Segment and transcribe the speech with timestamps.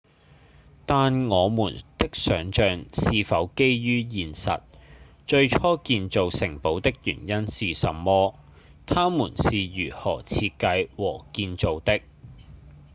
[0.87, 4.61] 但我們的想像是否基於現實？
[5.27, 8.33] 最初建造城堡的原因是什麼？
[8.87, 12.01] 它們是如何設計和建造的？